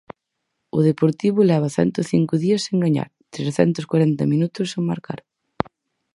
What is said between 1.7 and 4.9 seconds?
cento cinco días sen gañar, trescentos corenta minutos sen